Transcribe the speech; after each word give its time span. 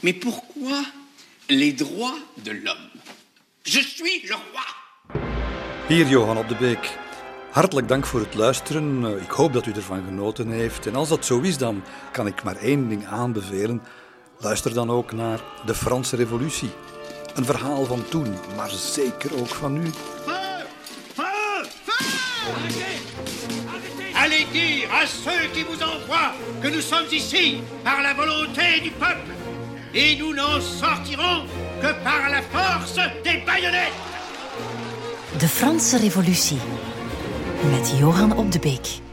Mais 0.00 0.12
pourquoi 0.18 0.84
les 1.48 1.72
droits 1.72 2.18
de 2.44 2.52
l'homme 2.52 2.90
Je 3.64 3.80
suis 3.80 4.22
le 4.28 4.34
roi 4.34 4.64
Hier 5.88 6.06
Johan 6.08 6.36
op 6.38 6.48
de 6.48 6.54
Beek. 6.54 6.96
Hartelijk 7.50 7.88
dank 7.88 8.06
voor 8.06 8.20
het 8.20 8.34
luisteren. 8.34 9.04
Eh, 9.04 9.22
Ik 9.22 9.30
hoop 9.30 9.52
dat 9.52 9.66
u 9.66 9.72
ervan 9.72 10.04
genoten 10.04 10.50
heeft. 10.50 10.86
En 10.86 10.94
als 10.94 11.08
dat 11.08 11.24
zo 11.24 11.40
is, 11.40 11.58
dan 11.58 11.82
kan 12.12 12.26
ik 12.26 12.42
maar 12.42 12.56
één 12.56 12.88
ding 12.88 13.06
aanbevelen. 13.06 13.82
Luister 14.38 14.74
dan 14.74 14.90
ook 14.90 15.12
naar 15.12 15.40
de 15.66 15.74
Franse 15.74 16.16
Revolutie. 16.16 16.70
Een 17.34 17.44
verhaal 17.44 17.84
van 17.84 18.04
toen, 18.08 18.34
maar 18.56 18.70
zeker 18.70 19.38
ook 19.40 19.48
van 19.48 19.72
nu. 19.72 19.90
Feu 20.24 20.66
Feu 21.14 21.66
Allez 24.14 24.46
dire 24.52 24.90
à 24.92 25.06
ceux 25.06 25.48
qui 25.52 25.62
vous 25.64 25.82
envoient 25.82 26.32
que 26.62 26.68
nous 26.70 26.86
sommes 26.88 27.12
ici 27.12 27.60
par 27.82 28.02
la 28.02 28.14
volonté 28.14 28.80
du 28.82 28.90
peuple. 28.90 29.32
Et 29.94 30.16
nous 30.16 30.34
n'en 30.34 30.60
sortirons 30.60 31.44
que 31.80 31.92
par 32.04 32.28
la 32.30 32.42
force 32.42 32.96
des 33.24 33.42
baïonnettes. 33.46 33.92
De 35.40 35.46
Franse 35.46 35.94
Revolutie 35.94 36.58
met 37.70 37.98
Johan 37.98 38.32
op 38.36 38.52
de 38.52 38.58
Beek. 38.58 39.07